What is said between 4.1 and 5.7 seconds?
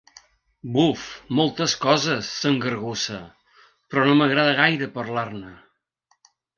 no m'agrada gaire parlar-ne.